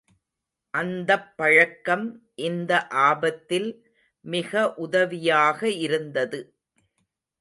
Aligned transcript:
அந்தப் 0.73 1.37
பழக்கம் 1.37 2.05
இந்த 2.41 2.71
ஆபத்தில் 3.03 3.69
மிக 4.25 4.53
உதவியாக 4.77 5.69
இருந்தது. 5.79 6.41